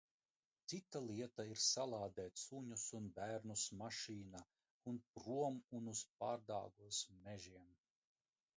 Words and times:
Cita 0.71 1.01
lieta 1.07 1.43
ir 1.49 1.59
salādēt 1.63 2.41
suņus 2.43 2.85
un 3.01 3.11
bērnus 3.19 3.65
mašīnā 3.83 4.41
un 4.93 4.97
prom 5.19 5.63
un 5.81 5.95
uz 5.95 6.05
Pārdaugavas 6.23 7.05
mežiem. 7.27 7.73